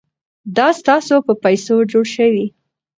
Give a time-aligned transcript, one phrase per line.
[0.57, 2.45] دا ستاسو په پیسو جوړ شوي.